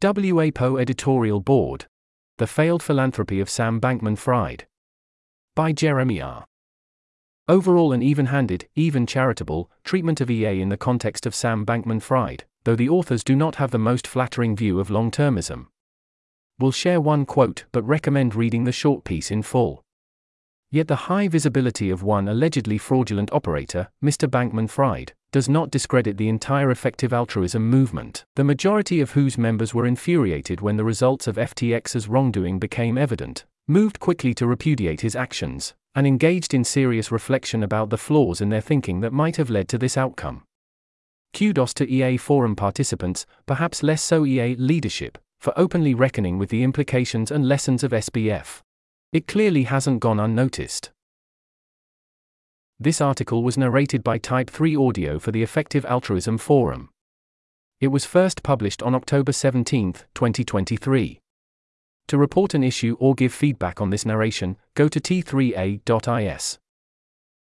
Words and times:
WAPO 0.00 0.80
Editorial 0.80 1.40
Board 1.40 1.86
The 2.36 2.46
Failed 2.46 2.84
Philanthropy 2.84 3.40
of 3.40 3.50
Sam 3.50 3.80
Bankman 3.80 4.16
Fried. 4.16 4.68
By 5.56 5.72
Jeremy 5.72 6.22
R. 6.22 6.46
Overall, 7.48 7.92
an 7.92 8.00
even 8.00 8.26
handed, 8.26 8.68
even 8.76 9.08
charitable 9.08 9.68
treatment 9.82 10.20
of 10.20 10.30
EA 10.30 10.60
in 10.60 10.68
the 10.68 10.76
context 10.76 11.26
of 11.26 11.34
Sam 11.34 11.66
Bankman 11.66 12.00
Fried, 12.00 12.44
though 12.62 12.76
the 12.76 12.88
authors 12.88 13.24
do 13.24 13.34
not 13.34 13.56
have 13.56 13.72
the 13.72 13.78
most 13.80 14.06
flattering 14.06 14.54
view 14.54 14.78
of 14.78 14.88
long 14.88 15.10
termism. 15.10 15.66
We'll 16.60 16.70
share 16.70 17.00
one 17.00 17.26
quote 17.26 17.64
but 17.72 17.82
recommend 17.82 18.36
reading 18.36 18.62
the 18.62 18.70
short 18.70 19.02
piece 19.02 19.32
in 19.32 19.42
full. 19.42 19.82
Yet 20.70 20.86
the 20.86 21.08
high 21.10 21.26
visibility 21.26 21.90
of 21.90 22.04
one 22.04 22.28
allegedly 22.28 22.78
fraudulent 22.78 23.32
operator, 23.32 23.88
Mr. 24.00 24.30
Bankman 24.30 24.70
Fried, 24.70 25.14
does 25.30 25.48
not 25.48 25.70
discredit 25.70 26.16
the 26.16 26.28
entire 26.28 26.70
effective 26.70 27.12
altruism 27.12 27.68
movement, 27.68 28.24
the 28.36 28.44
majority 28.44 29.00
of 29.00 29.12
whose 29.12 29.36
members 29.36 29.74
were 29.74 29.86
infuriated 29.86 30.60
when 30.60 30.76
the 30.76 30.84
results 30.84 31.26
of 31.26 31.36
FTX's 31.36 32.08
wrongdoing 32.08 32.58
became 32.58 32.96
evident, 32.96 33.44
moved 33.66 34.00
quickly 34.00 34.32
to 34.34 34.46
repudiate 34.46 35.02
his 35.02 35.14
actions, 35.14 35.74
and 35.94 36.06
engaged 36.06 36.54
in 36.54 36.64
serious 36.64 37.12
reflection 37.12 37.62
about 37.62 37.90
the 37.90 37.98
flaws 37.98 38.40
in 38.40 38.48
their 38.48 38.60
thinking 38.60 39.00
that 39.00 39.12
might 39.12 39.36
have 39.36 39.50
led 39.50 39.68
to 39.68 39.78
this 39.78 39.96
outcome. 39.96 40.42
Kudos 41.34 41.74
to 41.74 41.90
EA 41.90 42.16
forum 42.16 42.56
participants, 42.56 43.26
perhaps 43.46 43.82
less 43.82 44.02
so 44.02 44.24
EA 44.24 44.54
leadership, 44.56 45.18
for 45.38 45.52
openly 45.56 45.94
reckoning 45.94 46.38
with 46.38 46.48
the 46.48 46.62
implications 46.62 47.30
and 47.30 47.46
lessons 47.46 47.84
of 47.84 47.92
SBF. 47.92 48.60
It 49.12 49.26
clearly 49.26 49.64
hasn't 49.64 50.00
gone 50.00 50.20
unnoticed. 50.20 50.90
This 52.80 53.00
article 53.00 53.42
was 53.42 53.58
narrated 53.58 54.04
by 54.04 54.18
Type 54.18 54.48
3 54.48 54.76
Audio 54.76 55.18
for 55.18 55.32
the 55.32 55.42
Effective 55.42 55.84
Altruism 55.84 56.38
Forum. 56.38 56.90
It 57.80 57.88
was 57.88 58.04
first 58.04 58.44
published 58.44 58.84
on 58.84 58.94
October 58.94 59.32
17, 59.32 59.94
2023. 60.14 61.18
To 62.06 62.16
report 62.16 62.54
an 62.54 62.62
issue 62.62 62.96
or 63.00 63.16
give 63.16 63.34
feedback 63.34 63.80
on 63.80 63.90
this 63.90 64.06
narration, 64.06 64.56
go 64.74 64.86
to 64.86 65.00
t3a.is. 65.00 66.58